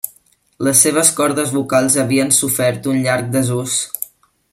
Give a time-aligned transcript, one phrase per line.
[0.67, 3.77] Les seves cordes vocals havien sofert un llarg desús.